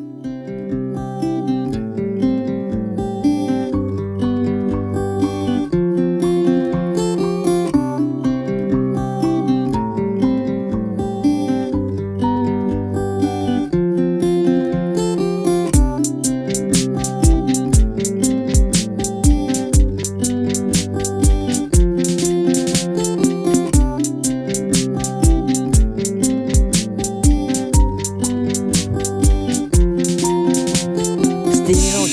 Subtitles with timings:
[0.00, 0.49] Still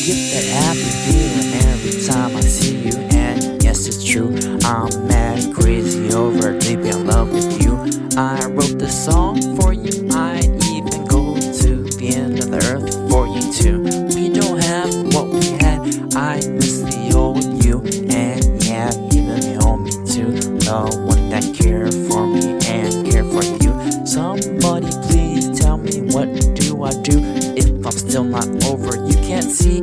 [0.08, 4.34] get that happy feeling every time I see you, and yes, it's true.
[4.64, 7.76] I'm mad crazy over deep in love with you.
[8.16, 10.08] I wrote this song for you.
[10.12, 13.84] I'd even go to the end of the earth for you too.
[14.16, 15.82] We don't have what we had.
[16.16, 20.32] I miss the old you, and yeah, even the old me too.
[20.64, 23.76] The one that cared for me and cared for you.
[24.08, 27.20] Somebody please tell me what do I do
[27.58, 28.96] if I'm still not over?
[29.06, 29.82] You can't see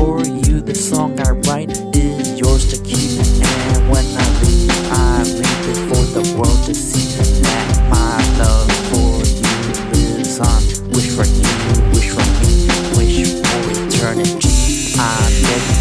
[0.00, 0.60] for you.
[0.60, 3.20] The song I write is yours to keep.
[3.20, 7.06] And when I leave, I leave it for the world to see.
[7.44, 9.56] That my love for you
[9.92, 10.60] lives on.
[10.96, 11.52] Wish for you,
[11.92, 12.52] wish for me,
[12.96, 14.96] wish for eternity.
[14.96, 15.79] I get